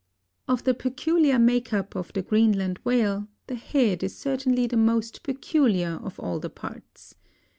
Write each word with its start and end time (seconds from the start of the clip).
Of 0.47 0.63
the 0.63 0.73
peculiar 0.73 1.37
make 1.37 1.71
up 1.73 1.95
of 1.95 2.11
the 2.13 2.23
Greenland 2.23 2.79
Whale 2.83 3.27
the 3.45 3.53
head 3.53 4.01
is 4.01 4.17
certainly 4.17 4.65
the 4.65 4.75
most 4.75 5.21
peculiar 5.21 5.99
of 6.01 6.19
all 6.19 6.39
the 6.39 6.49
parts. 6.49 7.13